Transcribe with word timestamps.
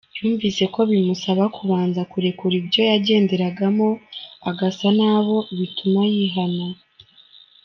Yumvise 0.19 0.63
ko 0.73 0.79
bimusaba 0.91 1.43
kubanza 1.57 2.01
kurekura 2.11 2.53
ibyo 2.61 2.81
yagenderagamo 2.91 3.87
agasa 4.49 4.87
nabo, 4.99 5.37
bituma 5.57 6.01
yihana. 6.13 6.67